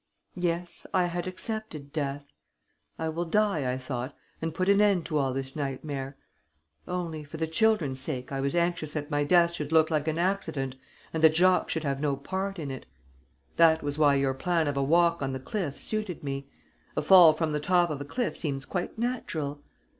[0.35, 2.25] Yes, I had accepted death:
[2.97, 6.17] 'I will die,' I thought, 'and put an end to all this nightmare!'...
[6.87, 10.17] Only, for the children's sake, I was anxious that my death should look like an
[10.17, 10.75] accident
[11.13, 12.87] and that Jacques should have no part in it.
[13.57, 16.47] That was why your plan of a walk on the cliff suited me....
[16.97, 19.61] A fall from the top of a cliff seems quite natural